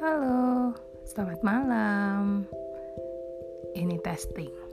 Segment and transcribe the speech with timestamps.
[0.00, 0.72] Halo,
[1.04, 2.48] selamat malam.
[3.76, 4.69] Ini testing.